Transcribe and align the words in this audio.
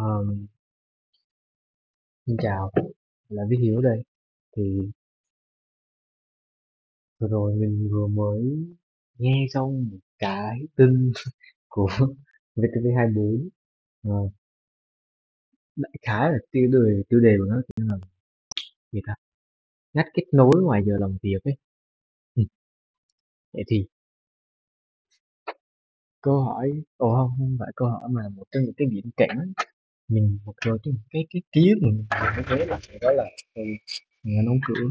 Um, 0.00 0.46
xin 2.26 2.36
chào, 2.42 2.70
là 3.28 3.42
Viết 3.48 3.56
Hiếu 3.60 3.80
đây. 3.80 4.02
Thì 4.56 4.62
vừa 7.18 7.28
rồi 7.28 7.54
mình 7.56 7.88
vừa 7.92 8.06
mới 8.06 8.42
nghe 9.18 9.46
xong 9.50 9.84
một 9.90 9.98
cái 10.18 10.60
tin 10.76 11.12
của 11.68 11.88
VTV24 12.56 13.48
ờ, 14.02 14.10
đại 15.76 15.92
khái 16.02 16.32
là 16.32 16.38
tiêu 16.50 16.68
đề 16.72 17.02
tiêu 17.08 17.20
đề 17.20 17.36
của 17.38 17.44
nó 17.44 17.60
chính 17.76 17.88
là 17.88 17.96
gì 18.92 19.00
ta? 19.06 19.14
Ngắt 19.92 20.06
kết 20.14 20.24
nối 20.32 20.62
ngoài 20.62 20.82
giờ 20.86 20.96
làm 21.00 21.18
việc 21.22 21.44
ấy. 21.44 21.54
Ừ. 22.34 22.42
vậy 23.52 23.64
thì 23.68 23.86
câu 26.20 26.40
hỏi 26.42 26.82
ồ 26.96 27.14
không 27.14 27.30
không 27.38 27.56
phải 27.60 27.68
câu 27.76 27.88
hỏi 27.88 28.08
mà 28.10 28.22
một 28.36 28.44
trong 28.52 28.64
những 28.64 28.74
cái 28.76 28.88
viễn 28.90 29.10
cảnh 29.16 29.52
mình 30.10 30.38
một 30.44 30.54
rồi 30.64 30.78
cái 30.82 30.94
cái 31.10 31.26
cái 31.30 31.42
ký 31.52 31.70
ức 31.70 31.78
mình 31.82 32.06
mình 32.36 32.44
mới 32.48 32.58
nhớ 32.58 32.64
lại 32.66 32.80
đó 33.00 33.12
là 33.12 33.24
ừ, 33.54 33.62
mình 34.22 34.36
ăn 34.38 34.46
đóng 34.46 34.60
cửa 34.68 34.84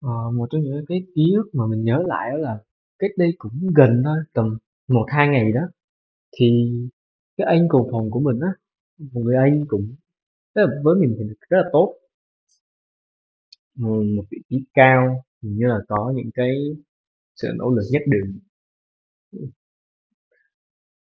Ờ, 0.00 0.30
một 0.30 0.46
trong 0.50 0.62
những 0.62 0.84
cái 0.88 1.02
ký 1.14 1.22
ức 1.36 1.50
mà 1.54 1.66
mình 1.66 1.84
nhớ 1.84 2.02
lại 2.06 2.30
đó 2.30 2.36
là 2.36 2.58
cách 2.98 3.10
đây 3.18 3.34
cũng 3.38 3.70
gần 3.76 4.02
thôi 4.04 4.16
tầm 4.32 4.58
một 4.88 5.06
hai 5.08 5.28
ngày 5.28 5.52
đó 5.52 5.60
thì 6.38 6.46
cái 7.36 7.46
anh 7.46 7.66
cùng 7.68 7.88
phòng 7.92 8.10
của 8.10 8.20
mình 8.20 8.40
á 8.40 8.48
một 8.98 9.20
người 9.24 9.36
anh 9.36 9.64
cũng 9.68 9.96
tức 10.54 10.62
là 10.66 10.80
với 10.84 10.96
mình 10.96 11.16
thì 11.18 11.24
rất 11.50 11.58
là 11.62 11.68
tốt. 11.72 11.94
Một 13.74 14.02
một 14.16 14.24
vị 14.30 14.38
trí 14.50 14.64
cao 14.74 15.24
hình 15.42 15.56
như 15.56 15.66
là 15.66 15.78
có 15.88 16.12
những 16.16 16.30
cái 16.34 16.50
sự 17.36 17.48
nỗ 17.56 17.70
lực 17.70 17.82
nhất 17.90 18.02
định. 18.06 18.40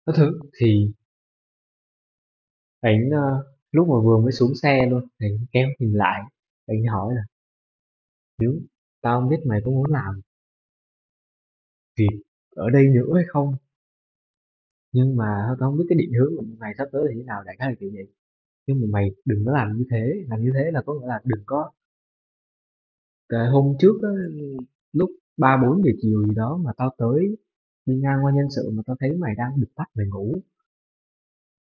Có 0.05 0.13
thứ 0.17 0.39
thì 0.59 0.91
anh 2.89 3.09
ờ, 3.09 3.45
lúc 3.71 3.87
mà 3.87 3.95
vừa 4.05 4.17
mới 4.17 4.31
xuống 4.31 4.55
xe 4.55 4.85
luôn 4.89 5.01
ảnh 5.17 5.31
anh 5.31 5.45
kéo 5.51 5.67
mình 5.79 5.97
lại 5.97 6.21
anh 6.67 6.85
hỏi 6.85 7.15
là 7.15 7.21
nếu 8.39 8.59
tao 9.01 9.19
không 9.19 9.29
biết 9.29 9.39
mày 9.45 9.61
có 9.65 9.71
muốn 9.71 9.91
làm 9.91 10.21
việc 11.97 12.21
ở 12.55 12.69
đây 12.69 12.87
nữa 12.87 13.13
hay 13.15 13.23
không? 13.27 13.55
Nhưng 14.91 15.15
mà 15.17 15.55
tao 15.59 15.69
không 15.69 15.77
biết 15.77 15.85
cái 15.89 15.97
định 15.97 16.13
hướng 16.19 16.33
của 16.37 16.43
mày 16.59 16.73
sắp 16.77 16.87
tới 16.91 17.03
là 17.05 17.11
như 17.13 17.19
thế 17.21 17.25
nào 17.25 17.43
đại 17.45 17.55
khái 17.59 17.69
là 17.69 17.75
kiểu 17.79 17.89
vậy. 17.93 18.07
Nhưng 18.67 18.81
mà 18.81 18.87
mày 18.91 19.11
đừng 19.25 19.45
có 19.45 19.51
làm 19.51 19.77
như 19.77 19.85
thế 19.91 20.25
làm 20.29 20.43
như 20.43 20.51
thế 20.55 20.71
là 20.73 20.81
có 20.85 20.93
nghĩa 20.93 21.07
là 21.07 21.21
đừng 21.25 21.43
có 21.45 21.71
cái 23.29 23.47
hôm 23.47 23.75
trước 23.79 23.99
á, 24.03 24.09
lúc 24.93 25.09
ba 25.37 25.57
bốn 25.63 25.83
giờ 25.85 25.91
chiều 26.01 26.27
gì 26.27 26.35
đó 26.35 26.57
mà 26.65 26.71
tao 26.77 26.95
tới 26.97 27.37
đi 27.85 27.95
ngang 27.95 28.25
qua 28.25 28.31
nhân 28.35 28.47
sự 28.55 28.71
mà 28.73 28.83
tao 28.85 28.95
thấy 28.99 29.11
mày 29.17 29.35
đang 29.37 29.59
bịt 29.59 29.67
mắt 29.75 29.85
mày 29.95 30.07
ngủ 30.07 30.35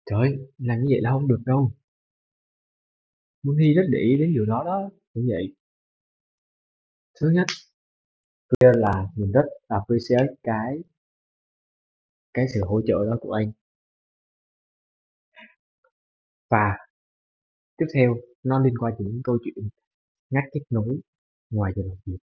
trời 0.05 0.37
làm 0.57 0.79
như 0.79 0.85
vậy 0.89 1.01
là 1.01 1.11
không 1.11 1.27
được 1.27 1.41
đâu. 1.45 1.71
Mun 3.43 3.57
Hi 3.57 3.73
rất 3.73 3.83
để 3.89 3.99
ý 3.99 4.17
đến 4.17 4.33
điều 4.33 4.45
đó 4.45 4.63
đó 4.65 4.89
như 5.13 5.23
vậy. 5.29 5.55
Thứ 7.21 7.29
nhất 7.29 7.45
kia 8.49 8.71
là 8.75 9.07
mình 9.15 9.31
rất 9.31 9.45
appreciate 9.67 10.33
cái 10.43 10.77
cái 12.33 12.45
sự 12.53 12.61
hỗ 12.65 12.81
trợ 12.87 13.05
đó 13.05 13.17
của 13.21 13.31
anh. 13.31 13.51
Và 16.49 16.77
tiếp 17.77 17.85
theo, 17.93 18.15
nó 18.43 18.59
liên 18.59 18.73
quan 18.79 18.93
đến 18.99 19.21
câu 19.23 19.37
chuyện 19.43 19.69
ngắt 20.29 20.43
kết 20.53 20.61
nối 20.69 20.99
ngoài 21.49 21.73
giờ 21.75 21.83
làm 21.85 21.97
việc. 22.05 22.17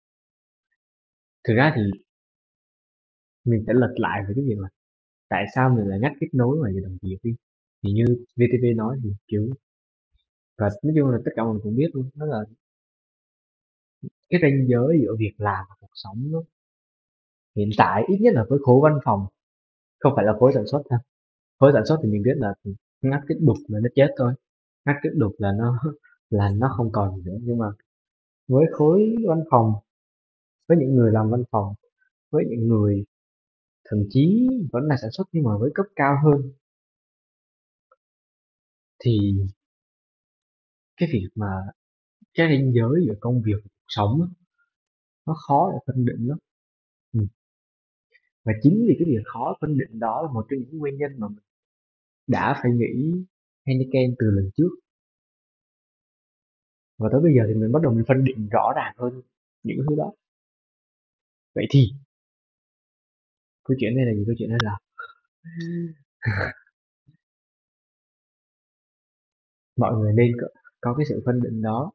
Thực 1.43 1.53
ra 1.55 1.73
thì 1.75 1.81
mình 3.45 3.63
sẽ 3.67 3.73
lật 3.73 3.93
lại 3.97 4.21
về 4.27 4.33
cái 4.35 4.45
việc 4.47 4.59
là 4.59 4.69
tại 5.29 5.45
sao 5.55 5.69
mình 5.69 5.87
lại 5.87 5.99
ngắt 5.99 6.11
kết 6.19 6.27
nối 6.33 6.57
ngoài 6.57 6.73
giờ 6.75 6.79
làm 6.83 6.97
việc 7.01 7.17
đi 7.23 7.31
thì 7.83 7.91
như 7.93 8.05
VTV 8.35 8.65
nói 8.75 8.97
thì, 9.03 9.09
kiểu, 9.27 9.49
và 10.57 10.69
nói 10.83 10.93
chung 10.97 11.09
là 11.09 11.17
tất 11.25 11.31
cả 11.35 11.43
mọi 11.43 11.53
người 11.53 11.61
cũng 11.63 11.75
biết 11.75 11.89
luôn, 11.93 12.09
đó 12.15 12.25
là 12.25 12.37
cái 14.29 14.39
ranh 14.41 14.67
giới 14.67 14.99
giữa 15.01 15.15
việc 15.19 15.33
làm 15.37 15.65
và 15.69 15.75
cuộc 15.79 15.91
sống 15.93 16.31
nó 16.31 16.41
hiện 17.55 17.69
tại 17.77 18.03
ít 18.07 18.17
nhất 18.21 18.33
là 18.33 18.45
với 18.49 18.59
khối 18.63 18.79
văn 18.83 18.99
phòng, 19.05 19.25
không 19.99 20.13
phải 20.15 20.25
là 20.25 20.33
khối 20.39 20.51
sản 20.55 20.63
xuất 20.67 20.81
ha. 20.91 20.97
Khối 21.59 21.71
sản 21.73 21.85
xuất 21.85 21.97
thì 22.03 22.09
mình 22.09 22.23
biết 22.23 22.37
là 22.37 22.53
ngắt 23.01 23.21
cái 23.27 23.37
đục 23.41 23.57
là 23.67 23.79
nó 23.83 23.89
chết 23.95 24.07
thôi. 24.17 24.33
Ngắt 24.85 24.95
cái 25.03 25.11
đục 25.15 25.33
là 25.37 25.51
nó 25.59 25.79
là 26.29 26.49
nó 26.49 26.73
không 26.77 26.91
còn 26.91 27.15
gì 27.17 27.21
nữa. 27.25 27.37
Nhưng 27.41 27.57
mà 27.57 27.67
với 28.47 28.65
khối 28.71 29.15
văn 29.27 29.43
phòng, 29.51 29.73
với 30.67 30.77
những 30.77 30.95
người 30.95 31.11
làm 31.11 31.29
văn 31.29 31.43
phòng, 31.51 31.73
với 32.31 32.45
những 32.49 32.67
người 32.67 33.05
thậm 33.89 33.99
chí 34.09 34.49
vẫn 34.71 34.83
là 34.83 34.97
sản 35.01 35.11
xuất 35.11 35.27
nhưng 35.31 35.43
mà 35.43 35.57
với 35.57 35.71
cấp 35.75 35.85
cao 35.95 36.17
hơn 36.23 36.51
thì 39.05 39.19
cái 40.97 41.09
việc 41.13 41.27
mà 41.35 41.47
cái 42.33 42.47
ranh 42.49 42.73
giới 42.73 43.05
giữa 43.07 43.15
công 43.19 43.41
việc 43.45 43.53
và 43.63 43.69
cuộc 43.73 43.85
sống 43.87 44.21
á, 44.21 44.27
nó 45.27 45.33
khó 45.47 45.69
để 45.73 45.77
phân 45.87 46.05
định 46.05 46.27
lắm. 46.27 46.37
Và 48.43 48.53
chính 48.61 48.85
vì 48.87 48.95
cái 48.99 49.05
việc 49.07 49.23
khó 49.25 49.57
phân 49.61 49.77
định 49.77 49.99
đó 49.99 50.21
là 50.21 50.31
một 50.31 50.45
trong 50.49 50.59
những 50.59 50.77
nguyên 50.77 50.97
nhân 50.97 51.11
mà 51.17 51.27
mình 51.27 51.43
đã 52.27 52.59
phải 52.61 52.71
nghĩ 52.71 53.11
Heineken 53.67 54.15
từ 54.19 54.25
lần 54.31 54.49
trước. 54.57 54.69
Và 56.97 57.09
tới 57.11 57.21
bây 57.21 57.33
giờ 57.35 57.43
thì 57.47 57.53
mình 57.53 57.71
bắt 57.71 57.81
đầu 57.83 57.93
mình 57.93 58.03
phân 58.07 58.23
định 58.23 58.49
rõ 58.51 58.73
ràng 58.75 58.95
hơn 58.97 59.21
những 59.63 59.77
thứ 59.89 59.95
đó. 59.97 60.13
Vậy 61.55 61.65
thì 61.71 61.91
câu 63.63 63.77
chuyện 63.79 63.95
đây 63.95 64.05
là 64.05 64.13
gì? 64.13 64.23
Câu 64.27 64.35
chuyện 64.37 64.49
đây 64.49 64.59
là 64.63 64.77
mọi 69.79 69.93
người 69.97 70.13
nên 70.13 70.31
có, 70.41 70.47
có 70.81 70.93
cái 70.97 71.05
sự 71.09 71.21
phân 71.25 71.41
định 71.43 71.61
đó. 71.61 71.91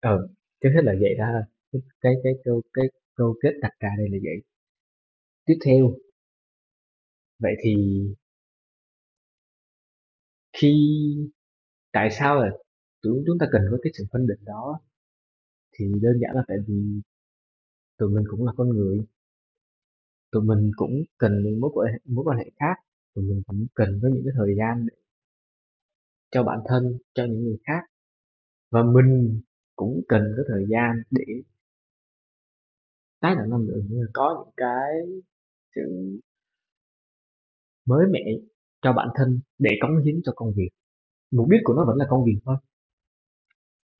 Ờ 0.00 0.28
trước 0.60 0.70
hết 0.74 0.80
là 0.84 0.94
vậy 1.00 1.14
đó 1.18 1.24
cái 1.72 1.82
cái 2.00 2.12
cái 2.24 2.32
câu 2.44 2.62
cái 2.72 2.84
câu 3.14 3.34
kết 3.42 3.50
đặt 3.60 3.72
ra 3.80 3.88
đây 3.98 4.08
là 4.10 4.18
vậy 4.22 4.42
tiếp 5.46 5.58
theo 5.64 5.94
vậy 7.38 7.54
thì 7.62 7.74
khi 10.52 10.74
tại 11.92 12.08
sao 12.10 12.36
là 12.42 12.50
chúng 13.02 13.22
chúng 13.26 13.38
ta 13.40 13.46
cần 13.52 13.62
có 13.70 13.78
cái 13.82 13.92
sự 13.98 14.04
phân 14.12 14.26
định 14.26 14.38
đó? 14.44 14.80
Thì 15.72 15.86
đơn 16.02 16.18
giản 16.20 16.36
là 16.36 16.42
tại 16.48 16.56
vì 16.68 17.00
tụi 17.98 18.10
mình 18.10 18.24
cũng 18.30 18.46
là 18.46 18.52
con 18.56 18.68
người. 18.68 19.06
Tụi 20.32 20.42
mình 20.42 20.70
cũng 20.76 21.02
cần 21.18 21.42
những 21.44 21.60
mối 21.60 21.70
quan 21.74 21.92
hệ 21.92 21.98
mối 22.04 22.24
quan 22.24 22.38
hệ 22.38 22.50
khác 22.60 22.74
tụi 23.18 23.28
mình 23.28 23.42
cũng 23.46 23.66
cần 23.74 23.98
có 24.02 24.08
những 24.08 24.22
cái 24.24 24.32
thời 24.36 24.54
gian 24.58 24.86
để 24.86 24.96
cho 26.30 26.42
bản 26.42 26.58
thân 26.68 26.98
cho 27.14 27.24
những 27.24 27.44
người 27.44 27.58
khác. 27.66 27.80
Và 28.70 28.82
mình 28.82 29.40
cũng 29.76 30.02
cần 30.08 30.34
có 30.36 30.42
thời 30.48 30.64
gian 30.68 31.02
để 31.10 31.24
tái 33.20 33.34
tạo 33.36 33.46
năng 33.46 33.60
lượng 33.60 33.88
có 34.14 34.44
những 34.44 34.54
cái 34.56 34.92
sự 35.74 36.18
mới 37.86 38.06
mẻ 38.10 38.20
cho 38.82 38.92
bản 38.92 39.08
thân 39.14 39.40
để 39.58 39.70
cống 39.82 40.04
hiến 40.04 40.20
cho 40.24 40.32
công 40.36 40.52
việc. 40.56 40.68
Mục 41.30 41.48
đích 41.48 41.60
của 41.64 41.74
nó 41.74 41.84
vẫn 41.86 41.96
là 41.96 42.06
công 42.10 42.24
việc 42.24 42.38
thôi. 42.44 42.56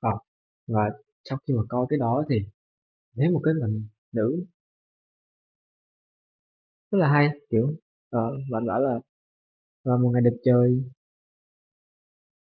À, 0.00 0.10
và 0.66 0.82
sau 1.24 1.38
khi 1.46 1.54
mà 1.54 1.62
coi 1.68 1.86
cái 1.88 1.98
đó 1.98 2.24
thì 2.30 2.36
thấy 3.16 3.30
một 3.30 3.40
cái 3.44 3.54
mình 3.60 3.88
nữ. 4.12 4.44
Rất 6.90 6.98
là 6.98 7.08
hay 7.12 7.28
kiểu 7.50 7.76
ờ, 8.10 8.20
bạn 8.50 8.66
bảo 8.66 8.80
là 8.80 9.00
vào 9.84 9.98
một 9.98 10.10
ngày 10.14 10.22
đẹp 10.22 10.36
trời 10.44 10.84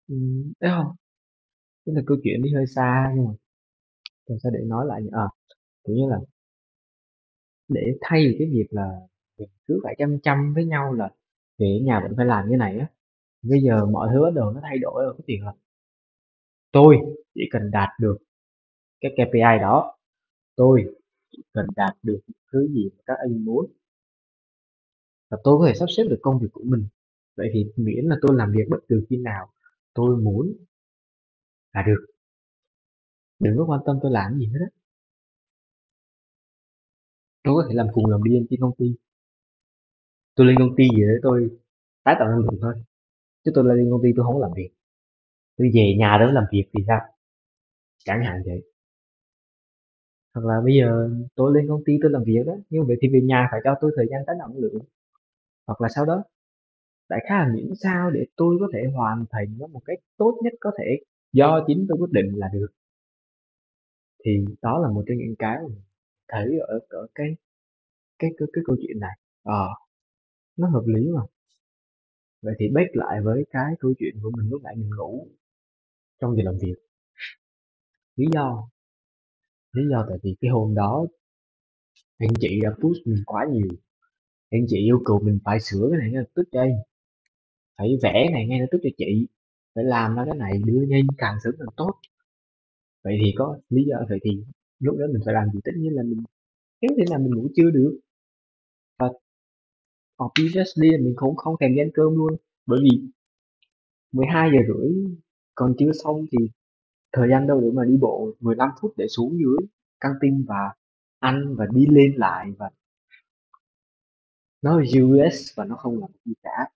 um, 0.09 0.53
đấy 0.61 0.71
không 0.77 0.97
cái 1.87 1.95
là 1.95 2.03
câu 2.07 2.17
chuyện 2.25 2.43
đi 2.43 2.55
hơi 2.55 2.67
xa 2.77 3.13
nhưng 3.17 3.27
mà 3.27 3.33
làm 4.27 4.39
sao 4.43 4.53
để 4.53 4.61
nói 4.67 4.87
lại 4.87 5.03
nhỉ? 5.03 5.11
à 5.13 5.29
kiểu 5.85 5.97
như 5.97 6.09
là 6.11 6.19
để 7.69 7.81
thay 8.01 8.27
vì 8.27 8.37
cái 8.39 8.49
việc 8.53 8.67
là 8.71 8.91
mình 9.39 9.49
cứ 9.67 9.81
phải 9.85 9.95
chăm 9.99 10.19
chăm 10.23 10.55
với 10.55 10.65
nhau 10.65 10.93
là 10.93 11.11
về 11.59 11.81
nhà 11.85 12.01
vẫn 12.03 12.13
phải 12.17 12.27
làm 12.27 12.49
như 12.51 12.57
này 12.57 12.79
á 12.79 12.87
bây 13.43 13.61
giờ 13.63 13.87
mọi 13.87 14.09
thứ 14.15 14.23
bắt 14.23 14.35
đầu 14.35 14.53
nó 14.53 14.61
thay 14.65 14.79
đổi 14.79 15.05
ở 15.05 15.13
cái 15.19 15.25
việc 15.29 15.41
là 15.45 15.53
tôi 16.73 16.97
chỉ 17.35 17.41
cần 17.53 17.71
đạt 17.71 17.89
được 18.01 18.17
cái 19.03 19.13
KPI 19.19 19.59
đó 19.63 19.97
tôi 20.57 20.85
chỉ 21.33 21.43
cần 21.55 21.67
đạt 21.77 21.97
được 22.05 22.21
thứ 22.53 22.69
gì 22.69 22.91
mà 22.99 23.03
các 23.07 23.19
anh 23.21 23.47
muốn 23.47 23.67
và 25.29 25.39
tôi 25.45 25.59
có 25.59 25.67
thể 25.67 25.75
sắp 25.75 25.87
xếp 25.97 26.03
được 26.11 26.19
công 26.23 26.39
việc 26.39 26.49
của 26.53 26.65
mình. 26.65 26.87
Vậy 27.37 27.51
thì 27.55 27.73
miễn 27.77 28.05
là 28.05 28.17
tôi 28.23 28.37
làm 28.37 28.53
việc 28.53 28.65
bất 28.71 28.79
cứ 28.89 29.07
khi 29.11 29.17
nào 29.17 29.53
tôi 29.95 30.17
muốn 30.17 30.55
là 31.73 31.83
được. 31.87 32.07
Đừng 33.39 33.57
có 33.59 33.65
quan 33.65 33.81
tâm 33.87 33.99
tôi 34.03 34.13
làm 34.13 34.39
gì 34.39 34.47
hết 34.47 34.59
á. 34.61 34.71
Tôi 37.43 37.55
có 37.55 37.67
thể 37.69 37.75
làm 37.75 37.87
cùng 37.93 38.07
làm 38.11 38.23
điên 38.25 38.47
trên 38.51 38.61
công 38.61 38.77
ty. 38.79 38.87
Tôi 40.35 40.47
lên 40.47 40.57
công 40.59 40.77
ty 40.77 40.85
gì 40.97 41.03
để 41.03 41.15
tôi 41.23 41.51
tái 42.05 42.17
tạo 42.19 42.29
năng 42.29 42.39
lượng 42.39 42.59
thôi. 42.63 42.75
Chứ 43.45 43.51
tôi 43.55 43.65
lên 43.65 43.91
công 43.91 44.01
ty 44.03 44.09
tôi 44.17 44.25
không 44.25 44.41
làm 44.41 44.51
việc. 44.57 44.71
Tôi 45.57 45.71
về 45.75 45.95
nhà 45.99 46.19
đó 46.21 46.31
làm 46.33 46.45
việc 46.53 46.65
thì 46.75 46.85
sao? 46.87 47.01
Chẳng 48.05 48.25
hạn 48.25 48.43
vậy. 48.47 48.63
Hoặc 50.35 50.47
là 50.47 50.61
bây 50.65 50.75
giờ 50.79 51.11
tôi 51.35 51.55
lên 51.55 51.69
công 51.69 51.83
ty 51.87 51.93
tôi 52.03 52.11
làm 52.11 52.25
việc 52.25 52.43
đó, 52.47 52.53
nhưng 52.71 52.87
vậy 52.87 52.97
thì 53.01 53.09
về 53.13 53.21
nhà 53.21 53.49
phải 53.51 53.61
cho 53.65 53.75
tôi 53.81 53.93
thời 53.97 54.07
gian 54.11 54.23
tái 54.27 54.37
tạo 54.39 54.49
năng 54.49 54.59
lượng 54.59 54.79
hoặc 55.69 55.83
là 55.83 55.89
sau 55.97 56.07
đó 56.07 56.25
đại 57.11 57.21
khái 57.29 57.39
là 57.39 57.53
miễn 57.55 57.73
sao 57.83 58.11
để 58.11 58.27
tôi 58.37 58.57
có 58.61 58.69
thể 58.75 58.81
hoàn 58.95 59.25
thành 59.31 59.59
nó 59.59 59.67
một 59.67 59.81
cách 59.85 59.99
tốt 60.19 60.41
nhất 60.45 60.55
có 60.61 60.73
thể 60.79 60.85
do 61.33 61.65
chính 61.67 61.87
tôi 61.89 61.99
quyết 62.01 62.13
định 62.13 62.33
là 62.37 62.49
được. 62.53 62.69
Thì 64.25 64.45
đó 64.63 64.79
là 64.79 64.89
một 64.91 65.05
trong 65.09 65.19
những 65.19 65.37
cái 65.39 65.59
mình 65.69 65.81
thấy 66.29 66.59
ở 66.69 66.81
ở 66.89 67.07
cái 67.15 67.37
cái 68.19 68.31
cái, 68.39 68.49
cái 68.53 68.65
câu 68.67 68.77
chuyện 68.83 69.01
này. 69.01 69.19
Ờ 69.43 69.69
nó 70.57 70.69
hợp 70.69 70.85
lý 70.87 71.09
mà. 71.17 71.23
Vậy 72.43 72.55
thì 72.59 72.69
back 72.75 72.97
lại 72.97 73.21
với 73.25 73.45
cái 73.51 73.75
câu 73.81 73.95
chuyện 73.99 74.15
của 74.23 74.31
mình 74.37 74.49
lúc 74.51 74.63
nãy 74.63 74.75
mình 74.77 74.91
ngủ 74.99 75.29
trong 76.21 76.37
giờ 76.37 76.43
làm 76.45 76.55
việc. 76.59 76.75
Lý 78.17 78.27
do 78.35 78.71
lý 79.73 79.83
do 79.91 80.07
tại 80.09 80.19
vì 80.23 80.37
cái 80.41 80.51
hôm 80.51 80.75
đó 80.75 81.07
anh 82.19 82.31
chị 82.41 82.61
đã 82.63 82.71
push 82.83 83.07
mình 83.07 83.23
quá 83.27 83.47
nhiều 83.53 83.69
anh 84.51 84.67
chị 84.69 84.77
yêu 84.77 85.03
cầu 85.05 85.21
mình 85.25 85.39
phải 85.45 85.61
sửa 85.61 85.89
cái 85.91 85.99
này 86.01 86.11
ngay 86.11 86.23
lập 86.23 86.31
tức 86.35 86.49
đây. 86.53 86.71
Phải 87.79 87.99
vẽ 88.03 88.31
này 88.33 88.47
ngay 88.47 88.61
lập 88.61 88.67
tức 88.71 88.79
cho 88.83 88.91
chị. 88.99 89.27
Phải 89.75 89.85
làm 89.85 90.15
ra 90.17 90.25
cái 90.25 90.35
này 90.39 90.53
đưa 90.67 90.83
nhanh, 90.83 91.07
càng 91.19 91.35
sớm 91.45 91.55
càng 91.59 91.69
tốt. 91.77 91.93
Vậy 93.05 93.19
thì 93.25 93.33
có 93.37 93.59
lý 93.69 93.85
do, 93.85 93.97
vậy 94.09 94.19
thì 94.25 94.45
lúc 94.79 94.97
đó 94.99 95.07
mình 95.13 95.23
phải 95.25 95.35
làm 95.35 95.51
gì? 95.55 95.61
Tất 95.65 95.73
nhiên 95.77 95.95
là 95.95 96.03
mình, 96.03 96.23
nếu 96.81 96.91
thế 96.97 97.05
là 97.11 97.19
mình 97.19 97.31
ngủ 97.35 97.49
chưa 97.57 97.71
được. 97.71 98.01
Và 98.99 99.09
obviously 100.25 100.91
là 100.91 100.99
mình 100.99 101.15
cũng 101.17 101.37
không 101.37 101.55
thèm 101.61 101.75
đi 101.75 101.81
ăn 101.81 101.91
cơm 101.95 102.17
luôn. 102.17 102.37
Bởi 102.67 102.81
vì 102.83 103.01
12 104.13 104.51
giờ 104.53 104.59
rưỡi 104.69 104.93
còn 105.55 105.75
chưa 105.79 105.93
xong 106.05 106.27
thì 106.33 106.49
thời 107.13 107.29
gian 107.31 107.47
đâu 107.47 107.61
để 107.61 107.71
mà 107.75 107.85
đi 107.85 107.97
bộ 108.01 108.35
15 108.41 108.71
phút 108.81 108.95
để 108.97 109.09
xuống 109.09 109.39
dưới 109.39 109.57
căng 110.01 110.13
tin 110.21 110.45
và 110.49 110.75
ăn 111.19 111.55
và 111.57 111.67
đi 111.75 111.87
lên 111.87 112.15
lại 112.17 112.53
và 112.59 112.71
nó 114.63 114.81
US 115.03 115.35
và 115.57 115.65
nó 115.65 115.77
không 115.77 116.01
làm 116.01 116.11
gì 116.25 116.33
cả 116.43 116.69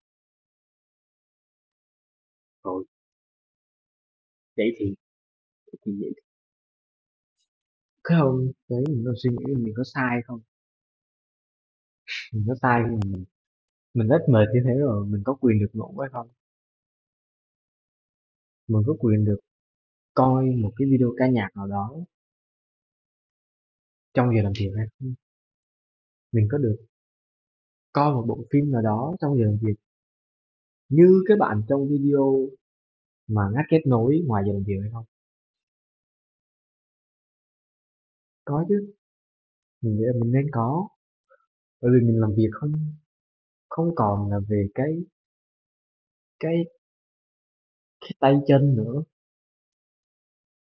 rồi. 2.64 2.84
Vậy 4.56 4.74
thì 4.78 4.94
thì 5.86 5.92
vậy 6.00 6.14
cái 8.04 8.18
hôm 8.18 8.52
đấy 8.68 8.82
mình 8.88 9.02
có 9.06 9.12
suy 9.22 9.30
nghĩ 9.30 9.54
mình 9.54 9.74
có 9.76 9.82
sai 9.94 10.20
không? 10.26 10.40
Mình 12.32 12.44
có 12.48 12.54
sai 12.62 12.80
không 12.82 13.00
mình 13.10 13.24
mình 13.94 14.08
rất 14.08 14.18
mệt 14.28 14.46
như 14.54 14.60
thế 14.64 14.74
rồi, 14.80 15.06
mình 15.06 15.22
có 15.24 15.34
quyền 15.40 15.60
được 15.60 15.70
ngủ 15.74 15.98
hay 16.00 16.10
không? 16.12 16.28
Mình 18.68 18.82
có 18.86 18.94
quyền 18.98 19.24
được 19.24 19.38
coi 20.14 20.46
một 20.46 20.72
cái 20.76 20.88
video 20.92 21.14
ca 21.18 21.28
nhạc 21.28 21.48
nào 21.56 21.68
đó 21.68 21.90
trong 24.14 24.34
giờ 24.36 24.42
làm 24.42 24.52
việc 24.58 24.70
hay 24.76 24.86
không? 24.98 25.14
Mình 26.32 26.48
có 26.50 26.58
được 26.58 26.76
coi 27.92 28.14
một 28.14 28.24
bộ 28.28 28.44
phim 28.52 28.70
nào 28.72 28.82
đó 28.82 29.14
trong 29.20 29.38
giờ 29.38 29.44
làm 29.44 29.58
việc 29.62 29.74
như 30.88 31.24
cái 31.28 31.36
bạn 31.40 31.62
trong 31.68 31.88
video 31.88 32.48
mà 33.28 33.42
ngắt 33.54 33.64
kết 33.70 33.80
nối 33.86 34.22
ngoài 34.26 34.42
giờ 34.46 34.52
làm 34.52 34.62
việc 34.64 34.76
hay 34.82 34.90
không? 34.92 35.04
Có 38.44 38.64
chứ. 38.68 38.92
Mình 39.82 39.96
nghĩ 39.96 40.02
là 40.06 40.12
mình 40.22 40.32
nên 40.32 40.46
có. 40.52 40.88
Bởi 41.82 41.92
vì 41.94 42.06
mình 42.06 42.20
làm 42.20 42.30
việc 42.36 42.48
không 42.52 42.72
không 43.70 43.94
còn 43.96 44.30
là 44.30 44.38
về 44.48 44.68
cái 44.74 45.04
cái 46.40 46.64
cái 48.00 48.10
tay 48.20 48.40
chân 48.46 48.76
nữa. 48.76 49.02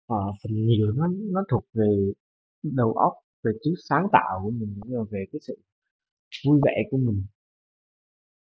Ờ, 0.07 0.15
phần 0.43 0.53
nhiều 0.53 0.91
nó 0.91 1.07
nó 1.31 1.43
thuộc 1.49 1.65
về 1.73 2.13
đầu 2.63 2.93
óc 2.93 3.13
về 3.43 3.51
trí 3.61 3.71
sáng 3.89 4.07
tạo 4.11 4.41
của 4.43 4.51
mình 4.51 4.77
cũng 4.81 4.91
như 4.91 4.97
là 4.97 5.03
về 5.11 5.25
cái 5.31 5.39
sự 5.41 5.57
vui 6.45 6.59
vẻ 6.65 6.83
của 6.91 6.97
mình. 6.97 7.23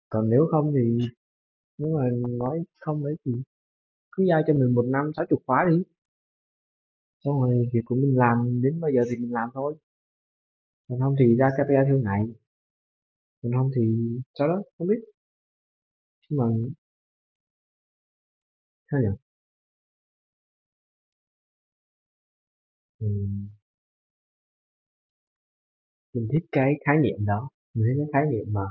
Còn 0.09 0.29
nếu 0.29 0.47
không 0.51 0.73
thì 0.75 0.97
nếu 1.79 1.97
mà 1.97 2.09
nói 2.39 2.63
không 2.77 3.05
đấy 3.05 3.15
thì 3.25 3.31
cứ 4.13 4.23
giao 4.29 4.41
cho 4.47 4.53
mình 4.53 4.75
một 4.75 4.85
năm 4.89 5.11
sáu 5.17 5.25
chục 5.29 5.43
khóa 5.47 5.65
đi. 5.71 5.83
Xong 7.23 7.41
rồi 7.41 7.69
việc 7.73 7.79
của 7.85 7.95
mình 7.95 8.17
làm 8.17 8.61
đến 8.61 8.79
bây 8.81 8.93
giờ 8.93 9.01
thì 9.09 9.17
mình 9.17 9.33
làm 9.33 9.49
thôi. 9.53 9.75
Còn 10.89 10.99
không 10.99 11.15
thì 11.19 11.35
ra 11.35 11.49
KPI 11.57 11.83
theo 11.87 11.97
ngày. 11.99 12.21
Còn 13.43 13.51
không 13.57 13.71
thì 13.75 13.81
sao 14.39 14.47
đó 14.47 14.61
không 14.77 14.87
biết. 14.87 14.99
Nhưng 16.29 16.37
mà 16.39 16.45
sao 18.91 18.99
nhỉ? 19.01 19.09
Ừ, 22.99 23.07
mình 26.13 26.27
thích 26.31 26.45
cái 26.51 26.73
khái 26.85 26.95
niệm 26.97 27.25
đó 27.25 27.49
mình 27.75 27.85
thấy 27.87 27.95
cái 27.97 28.07
khái 28.13 28.31
niệm 28.31 28.53
mà 28.53 28.61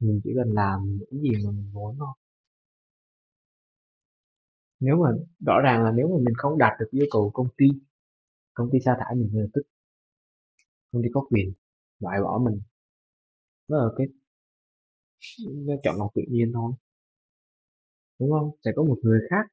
mình 0.00 0.20
chỉ 0.24 0.30
cần 0.36 0.52
làm 0.54 0.98
những 1.10 1.22
gì 1.22 1.30
mà 1.44 1.50
mình 1.50 1.72
muốn 1.72 1.96
thôi. 1.98 2.08
Nếu 4.80 4.96
mà 4.96 5.10
rõ 5.46 5.60
ràng 5.64 5.84
là 5.84 5.92
nếu 5.92 6.08
mà 6.08 6.16
mình 6.16 6.34
không 6.38 6.58
đạt 6.58 6.72
được 6.80 6.88
yêu 6.90 7.06
cầu 7.10 7.30
công 7.34 7.48
ty 7.56 7.66
công 8.54 8.68
ty 8.72 8.78
sa 8.84 8.96
thải 9.00 9.14
mình 9.16 9.30
ngay 9.32 9.42
lập 9.42 9.50
tức. 9.54 9.62
Công 10.92 11.02
ty 11.02 11.08
có 11.12 11.20
quyền 11.30 11.52
loại 12.00 12.20
bỏ 12.22 12.40
mình. 12.44 12.60
Đó 13.68 13.76
là 13.78 13.88
cái, 13.96 14.06
nó 15.46 15.74
chọn 15.82 15.96
lọc 15.98 16.10
tự 16.14 16.22
nhiên 16.28 16.52
thôi. 16.54 16.72
Đúng 18.18 18.30
không? 18.30 18.50
Sẽ 18.64 18.70
có 18.76 18.82
một 18.82 18.98
người 19.02 19.20
khác 19.30 19.46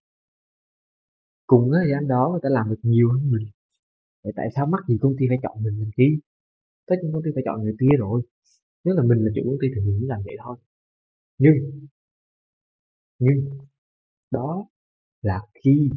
cùng 1.47 1.71
cái 1.71 1.79
thời 1.83 1.91
gian 1.91 2.07
đó 2.07 2.29
người 2.31 2.39
ta 2.43 2.49
làm 2.49 2.69
được 2.69 2.79
nhiều 2.81 3.11
hơn 3.11 3.31
mình. 3.31 3.47
Vậy 4.23 4.33
tại 4.35 4.47
sao 4.55 4.65
mắc 4.65 4.83
gì 4.87 4.97
công 5.01 5.15
ty 5.19 5.25
phải 5.29 5.37
chọn 5.43 5.63
mình 5.63 5.79
mình 5.79 5.91
chi 5.97 6.03
tất 6.85 6.95
nhiên 7.03 7.13
công 7.13 7.23
ty 7.23 7.31
phải 7.35 7.43
chọn 7.45 7.63
người 7.63 7.75
kia 7.79 7.97
rồi 7.97 8.21
nếu 8.85 8.95
là 8.95 9.03
mình 9.03 9.25
là 9.25 9.31
chủ 9.35 9.41
công 9.45 9.57
ty 9.61 9.67
thì 9.75 9.81
mình 9.81 9.99
mới 9.99 10.07
làm 10.07 10.21
vậy 10.25 10.35
thôi. 10.43 10.57
Nhưng 11.39 11.55
nhưng 13.19 13.49
đó 14.31 14.67
là 15.21 15.41
khi 15.63 15.89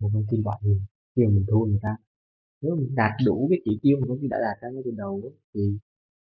một 0.00 0.10
công 0.14 0.26
ty 0.30 0.36
loại 0.44 0.60
mình 0.64 0.80
khi 1.16 1.24
mà 1.24 1.30
mình 1.30 1.46
thua 1.48 1.64
người 1.64 1.78
ta. 1.82 1.96
Nếu 2.60 2.76
mình 2.76 2.94
đạt 2.94 3.12
đủ 3.26 3.48
cái 3.50 3.60
chỉ 3.64 3.78
tiêu 3.82 3.98
mà 4.00 4.06
công 4.08 4.20
ty 4.20 4.28
đã 4.28 4.38
đạt 4.40 4.62
ra 4.62 4.68
ngay 4.70 4.82
từ 4.84 4.90
đầu 4.96 5.22
á, 5.24 5.30
thì 5.54 5.78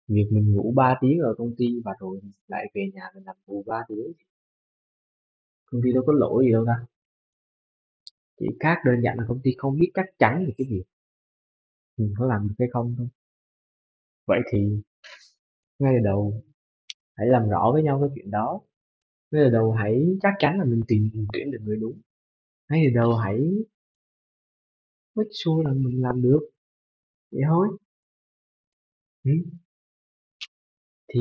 việc 0.09 0.29
mình 0.33 0.55
ngủ 0.55 0.73
3 0.77 0.99
tiếng 1.01 1.21
ở 1.21 1.35
công 1.39 1.55
ty 1.59 1.67
và 1.85 1.93
rồi 2.01 2.21
lại 2.49 2.67
về 2.75 2.91
nhà 2.95 3.03
mình 3.15 3.25
làm 3.25 3.37
bù 3.47 3.65
3 3.67 3.85
tiếng 3.89 4.13
công 5.67 5.83
ty 5.85 5.93
đâu 5.93 6.03
có 6.07 6.13
lỗi 6.13 6.45
gì 6.47 6.53
đâu 6.53 6.65
ta. 6.67 6.87
Chỉ 8.41 8.47
khác 8.61 8.77
đơn 8.87 8.97
giản 9.05 9.19
là 9.19 9.25
công 9.29 9.41
ty 9.45 9.51
không 9.59 9.79
biết 9.81 9.91
chắc 9.95 10.07
chắn 10.19 10.45
về 10.47 10.53
cái 10.59 10.67
việc 10.71 10.85
mình 11.97 12.15
có 12.19 12.27
làm 12.27 12.49
được 12.49 12.55
hay 12.59 12.69
không 12.73 12.95
thôi 12.99 13.09
vậy 14.29 14.41
thì 14.53 14.59
ngay 15.79 15.95
từ 15.99 16.05
đầu 16.05 16.43
hãy 17.17 17.27
làm 17.29 17.49
rõ 17.49 17.71
với 17.73 17.83
nhau 17.83 18.01
cái 18.01 18.11
chuyện 18.15 18.31
đó 18.31 18.61
ngay 19.31 19.43
từ 19.47 19.51
đầu 19.51 19.73
hãy 19.73 20.07
chắc 20.23 20.35
chắn 20.39 20.59
là 20.59 20.65
mình 20.65 20.83
tìm 20.89 21.11
tuyển 21.33 21.51
được 21.51 21.59
người 21.63 21.77
đúng 21.77 22.01
ngay 22.71 22.85
từ 22.89 23.01
đầu 23.01 23.17
hãy 23.17 23.39
make 25.15 25.31
sure 25.33 25.65
là 25.65 25.73
mình 25.75 26.03
làm 26.03 26.23
được 26.23 26.41
vậy 27.31 27.43
thôi 27.49 27.69
ừ. 29.25 29.31
thì 31.09 31.21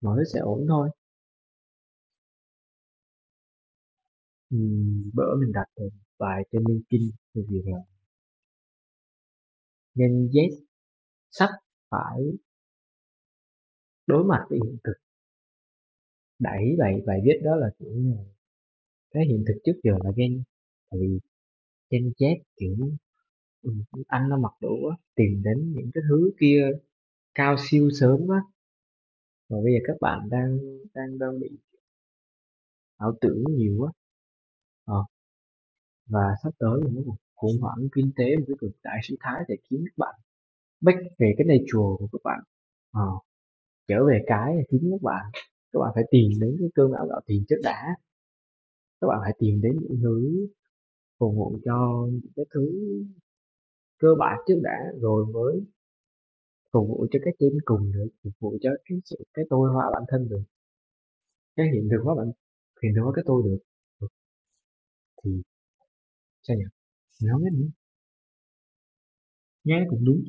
mọi 0.00 0.16
thứ 0.18 0.24
sẽ 0.32 0.40
ổn 0.40 0.66
thôi 0.68 0.88
ừ. 4.50 4.56
bữa 5.14 5.36
mình 5.40 5.52
đặt 5.52 5.66
một 5.76 5.90
bài 6.18 6.42
trên 6.52 6.64
LinkedIn 6.68 7.10
về 7.34 7.42
việc 7.48 7.62
là 7.64 7.78
nên 9.94 10.30
yes 10.34 10.52
sắp 11.30 11.48
phải 11.92 12.22
đối 14.06 14.24
mặt 14.24 14.46
với 14.50 14.58
hiện 14.64 14.76
thực. 14.84 14.92
Đẩy 16.38 16.76
bài 16.78 17.02
bài 17.06 17.20
viết 17.24 17.40
đó 17.44 17.56
là 17.56 17.70
kiểu 17.78 17.92
như 17.92 18.14
là 18.14 18.22
cái 19.10 19.26
hiện 19.26 19.44
thực 19.48 19.60
trước 19.64 19.80
giờ 19.82 19.92
là 20.04 20.10
Gen 20.16 20.42
tại 20.90 21.00
vì 21.00 21.20
Gen 21.90 22.12
chết 22.18 22.36
kiểu 22.56 22.76
ừ, 23.62 23.72
nó 24.28 24.38
mặc 24.38 24.52
đủ 24.60 24.86
á, 24.90 24.96
tìm 25.16 25.42
đến 25.44 25.72
những 25.76 25.90
cái 25.94 26.02
thứ 26.08 26.32
kia 26.40 26.70
cao 27.34 27.56
siêu 27.70 27.90
sớm 28.00 28.28
á. 28.28 28.40
Và 29.48 29.58
bây 29.64 29.72
giờ 29.72 29.78
các 29.86 29.96
bạn 30.00 30.28
đang 30.30 30.58
đang 30.94 31.18
đang 31.18 31.40
bị 31.40 31.48
ảo 32.96 33.12
tưởng 33.20 33.44
nhiều 33.48 33.76
quá 33.78 33.92
à, 34.86 34.94
ờ. 34.94 35.04
và 36.06 36.34
sắp 36.42 36.50
tới 36.58 36.80
là 36.84 36.90
một 36.90 37.16
khủng 37.34 37.60
hoảng 37.60 37.88
kinh 37.94 38.12
tế 38.16 38.36
một 38.36 38.44
cái 38.48 38.56
cực 38.60 38.70
đại 38.82 38.98
suy 39.02 39.16
thái 39.20 39.42
sẽ 39.48 39.54
khiến 39.70 39.84
các 39.86 39.94
bạn 39.96 40.14
back 40.82 40.98
về 41.18 41.34
cái 41.38 41.46
nature 41.46 41.96
của 41.98 42.08
các 42.12 42.20
bạn. 42.24 42.40
Ờ, 42.92 43.08
trở 43.88 44.04
về 44.06 44.24
cái 44.26 44.54
chính 44.70 44.90
các 44.90 45.02
bạn 45.02 45.24
các 45.72 45.80
bạn 45.80 45.92
phải 45.94 46.04
tìm 46.10 46.30
đến 46.40 46.56
cái 46.60 46.68
cơm 46.74 46.92
não 46.92 47.06
gạo 47.08 47.20
tiền 47.26 47.44
trước 47.48 47.60
đã. 47.62 47.96
Các 49.00 49.06
bạn 49.08 49.18
phải 49.22 49.32
tìm 49.38 49.60
đến 49.60 49.72
những 49.82 50.00
thứ 50.02 50.46
phục 51.18 51.34
vụ 51.36 51.58
cho 51.64 52.06
những 52.12 52.32
cái 52.36 52.44
thứ 52.54 52.72
cơ 53.98 54.08
bản 54.18 54.38
trước 54.46 54.60
đã 54.62 54.78
rồi 55.00 55.26
mới 55.26 55.64
phục 56.72 56.88
vụ 56.88 57.06
cho 57.10 57.18
cái 57.24 57.34
trên 57.38 57.58
cùng 57.64 57.90
nữa 57.92 58.04
phục 58.22 58.32
vụ 58.40 58.58
cho 58.62 58.70
cái 58.84 58.98
sự 59.04 59.16
cái 59.34 59.44
tôi 59.50 59.70
hóa 59.72 59.90
bản 59.92 60.02
thân 60.08 60.28
được 60.28 60.42
cái 61.56 61.66
hiện 61.74 61.88
thực 61.90 62.02
hóa 62.04 62.14
bản 62.14 62.26
hiện 62.82 62.92
thực 62.96 63.02
hóa 63.02 63.12
cái 63.16 63.24
tôi 63.26 63.42
được. 63.44 63.58
Thì 65.24 65.42
sao 66.42 66.56
nhỉ? 66.56 66.64
Mình 67.22 67.44
biết 67.44 67.50
nữa. 67.52 67.68
Nghe 69.64 69.86
cũng 69.90 70.04
đúng 70.04 70.24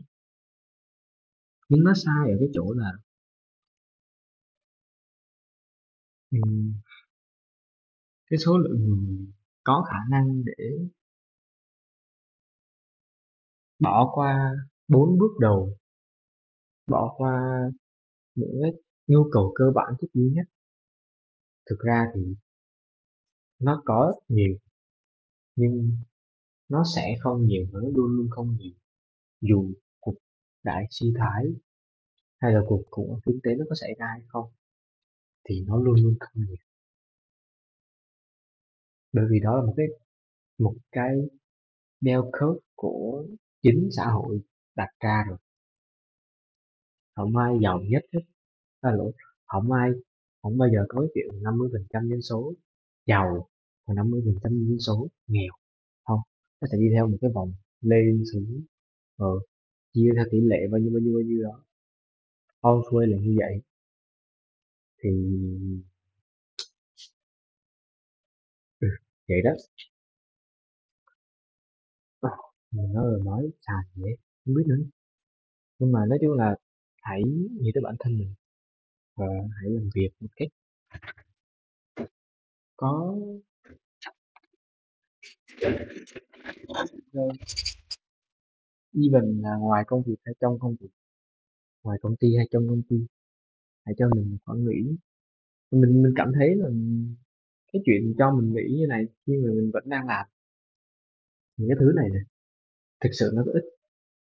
nhưng 1.70 1.84
nó 1.84 1.94
sai 1.94 2.32
ở 2.32 2.36
cái 2.40 2.50
chỗ 2.54 2.74
là 2.74 2.92
ừm, 6.32 6.74
cái 8.30 8.38
số 8.38 8.58
lượng 8.58 8.86
người 8.86 9.28
có 9.64 9.86
khả 9.90 9.98
năng 10.12 10.44
để 10.46 10.54
bỏ 13.80 14.12
qua 14.14 14.52
bốn 14.88 15.18
bước 15.18 15.38
đầu 15.40 15.78
bỏ 16.88 17.14
qua 17.18 17.62
những 18.36 18.60
cái 18.62 18.72
nhu 19.08 19.30
cầu 19.32 19.52
cơ 19.56 19.66
bản 19.76 19.94
thiết 20.02 20.08
yếu 20.14 20.32
nhất. 20.34 20.46
Thực 21.70 21.80
ra 21.80 22.06
thì 22.16 22.36
nó 23.60 23.82
có 23.86 24.14
nhiều 24.28 24.56
nhưng 25.56 25.98
nó 26.70 26.84
sẽ 26.96 27.18
không 27.22 27.48
nhiều 27.48 27.66
và 27.72 27.80
nó 27.84 27.90
luôn 27.96 28.18
luôn 28.18 28.28
không 28.32 28.58
nhiều. 28.60 28.74
Dù 29.42 29.74
đại 30.64 30.86
suy 30.90 31.14
thoái 31.18 31.46
hay 32.40 32.54
là 32.54 32.62
cuộc 32.68 32.84
khủng 32.92 33.10
hoảng 33.10 33.22
kinh 33.26 33.40
tế 33.44 33.56
nó 33.56 33.66
có 33.70 33.76
xảy 33.76 33.90
ra 34.00 34.06
hay 34.12 34.22
không 34.28 34.52
thì 35.50 35.62
nó 35.68 35.78
luôn 35.78 35.96
luôn 36.04 36.16
không 36.20 36.44
nhiều 36.46 36.56
bởi 39.14 39.26
vì 39.30 39.40
đó 39.40 39.58
là 39.58 39.66
một 39.66 39.74
cái 39.78 39.86
một 40.60 40.76
cái 40.92 41.16
bell 42.02 42.22
curve 42.22 42.60
của 42.76 43.26
chính 43.62 43.90
xã 43.98 44.06
hội 44.06 44.42
đặt 44.76 44.90
ra 45.00 45.24
rồi. 45.30 45.38
Không 47.16 47.38
ai 47.38 47.54
giàu 47.64 47.82
nhất 47.90 48.04
hết 48.14 48.22
à, 48.82 48.92
lỗi 48.92 49.12
không 49.46 49.72
ai 49.72 49.90
không 50.42 50.58
bao 50.58 50.70
giờ 50.74 50.86
có 50.90 51.02
cái 51.02 51.10
chuyện 51.14 51.44
50 51.44 51.70
phần 51.74 51.86
trăm 51.94 52.10
dân 52.10 52.22
số 52.22 52.54
giàu 53.06 53.50
và 53.88 53.94
50 53.94 54.22
phần 54.26 54.36
trăm 54.44 54.52
dân 54.70 54.80
số 54.80 55.08
nghèo. 55.28 55.54
Không 56.04 56.20
nó 56.62 56.68
sẽ 56.72 56.78
đi 56.78 56.86
theo 56.96 57.08
một 57.08 57.18
cái 57.22 57.32
vòng 57.36 57.54
lên 57.82 58.24
xuống 58.34 58.62
ờ, 59.18 59.28
chia 59.94 60.12
theo 60.16 60.26
tỷ 60.32 60.38
lệ 60.42 60.68
bao 60.72 60.80
nhiêu 60.80 60.92
bao 60.94 61.00
nhiêu 61.00 61.14
bao 61.14 61.22
nhiêu 61.22 61.44
đó. 61.44 61.64
All 62.62 63.10
là 63.12 63.18
như 63.18 63.36
vậy. 63.40 63.62
Thì 65.04 65.10
ừ, 68.80 68.88
vậy 69.28 69.42
đó. 69.44 69.52
Ờ, 72.20 72.30
mình 72.72 72.94
nói 72.94 73.04
rồi 73.06 73.22
nói 73.26 73.50
xài 73.68 73.84
vậy 73.96 74.18
không 74.46 74.56
biết 74.56 74.64
nữa. 74.68 74.76
Nhưng 75.80 75.92
mà 75.92 76.00
nói 76.10 76.18
chung 76.22 76.34
là 76.34 76.56
hãy 77.02 77.22
nghĩ 77.62 77.72
tới 77.74 77.82
bản 77.84 77.96
thân 78.00 78.18
mình 78.18 78.34
và 79.16 79.26
hãy 79.62 79.72
làm 79.72 79.90
việc 79.96 80.10
một 80.20 80.30
cách 80.36 80.50
có 82.78 83.16
even 88.94 89.42
là 89.42 89.56
ngoài 89.56 89.84
công 89.88 90.04
việc 90.04 90.16
hay 90.26 90.36
trong 90.42 90.60
công 90.60 90.76
việc, 90.80 90.90
ngoài 91.84 91.98
công 92.02 92.16
ty 92.16 92.36
hay 92.38 92.48
trong 92.52 92.68
công 92.70 92.82
ty, 92.90 93.06
hãy 93.86 93.96
cho 93.98 94.10
mình 94.16 94.32
một 94.32 94.38
khoảng 94.46 94.66
nghỉ. 94.66 94.98
Mình 95.72 96.04
mình 96.04 96.14
cảm 96.16 96.32
thấy 96.36 96.56
là 96.56 96.70
cái 97.74 97.82
chuyện 97.86 98.16
cho 98.18 98.32
mình 98.36 98.54
nghỉ 98.54 98.76
như 98.78 98.88
này 98.90 99.06
khi 99.28 99.34
mà 99.46 99.54
mình 99.54 99.72
vẫn 99.74 99.84
đang 99.90 100.08
làm, 100.08 100.28
những 101.58 101.70
cái 101.70 101.78
thứ 101.80 101.94
này 101.96 102.10
nè, 102.14 102.20
thực 103.04 103.10
sự 103.20 103.32
nó 103.36 103.44
có 103.46 103.52
ích. 103.52 103.66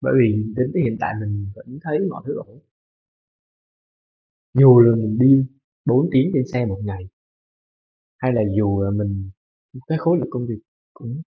Bởi 0.01 0.13
vì 0.19 0.43
đến 0.55 0.71
tới 0.73 0.83
hiện 0.83 0.97
tại 0.99 1.13
mình 1.19 1.51
vẫn 1.55 1.79
thấy 1.83 1.99
mọi 2.09 2.23
thứ 2.27 2.35
ổn. 2.35 2.59
Dù 4.53 4.79
là 4.79 4.95
mình 4.95 5.17
đi 5.19 5.45
4 5.85 6.09
tiếng 6.11 6.31
trên 6.33 6.43
xe 6.53 6.65
một 6.65 6.79
ngày, 6.83 7.09
hay 8.17 8.33
là 8.33 8.41
dù 8.57 8.81
là 8.83 8.91
mình, 8.91 9.29
cái 9.87 9.97
khối 9.97 10.17
lượng 10.17 10.29
công 10.29 10.45
việc 10.47 10.59
cũng 10.93 11.21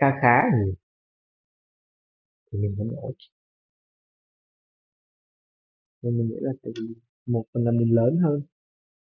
khá 0.00 0.06
khá 0.22 0.42
nhiều 0.64 0.74
thì 2.52 2.58
mình 2.58 2.74
vẫn 2.78 2.88
ổn. 2.96 3.14
Nên 6.02 6.18
mình 6.18 6.28
nghĩ 6.28 6.36
là 6.40 6.52
tại 6.62 6.72
vì 6.80 6.94
một 7.26 7.44
phần 7.52 7.64
là 7.64 7.70
mình 7.70 7.94
lớn 7.94 8.16
hơn, 8.24 8.42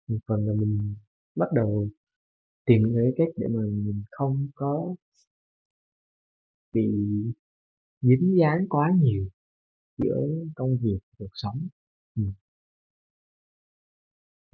một 0.07 0.19
phần 0.27 0.47
là 0.47 0.53
mình 0.53 0.95
bắt 1.35 1.49
đầu 1.55 1.89
tìm 2.65 2.83
cái 2.95 3.13
cách 3.17 3.29
để 3.37 3.47
mà 3.47 3.61
mình 3.61 4.03
không 4.11 4.49
có 4.55 4.95
bị 6.73 6.85
dính 8.01 8.35
dáng 8.39 8.65
quá 8.69 8.91
nhiều 9.01 9.27
giữa 9.97 10.27
công 10.55 10.77
việc, 10.77 10.99
cuộc 11.17 11.31
sống. 11.33 11.67
Ừ. 12.15 12.23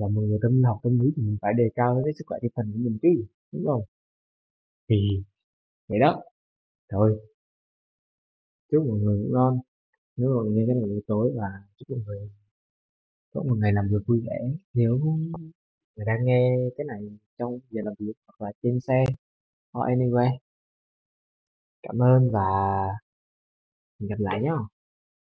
và 0.02 0.08
một 0.08 0.22
người 0.22 0.40
tâm 0.42 0.64
học, 0.64 0.80
tâm 0.84 1.00
lý 1.00 1.12
thì 1.16 1.22
mình 1.24 1.38
phải 1.42 1.54
đề 1.58 1.70
cao 1.76 2.02
cái 2.06 2.14
sức 2.14 2.24
khỏe 2.28 2.38
tinh 2.42 2.52
thần 2.56 2.72
của 2.74 2.80
mình 2.80 2.98
chứ, 3.02 3.10
đúng 3.52 3.66
không? 3.66 3.84
Thì, 4.90 5.24
vậy 5.90 6.00
đó. 6.00 6.24
Thôi 6.92 7.20
chúc 8.72 8.86
mọi 8.88 9.00
người 9.00 9.18
ngủ 9.18 9.30
ngon. 9.34 9.60
Nếu 10.18 10.36
mọi 10.36 10.46
người 10.46 10.54
nghe 10.56 10.64
cái 10.68 10.76
này 10.76 10.86
buổi 10.86 11.02
tối 11.08 11.32
và 11.36 11.48
chúc 11.78 11.90
mọi 11.90 12.00
người 12.06 12.30
có 13.34 13.44
một 13.44 13.56
ngày 13.60 13.74
làm 13.74 13.88
việc 13.92 14.04
vui 14.08 14.22
vẻ. 14.28 14.40
Nếu 14.74 15.00
người 15.96 16.06
đang 16.06 16.26
nghe 16.26 16.58
cái 16.78 16.86
này 16.86 17.02
trong 17.38 17.60
giờ 17.70 17.82
làm 17.86 17.94
việc 18.00 18.14
hoặc 18.28 18.46
là 18.46 18.52
trên 18.64 18.80
xe, 18.80 19.04
or 19.78 19.88
anyway 19.88 20.38
cảm 21.84 22.02
ơn 22.02 22.30
và 22.32 22.42
hẹn 24.00 24.10
gặp 24.10 24.20
lại 24.20 24.42
nhé 24.42 24.52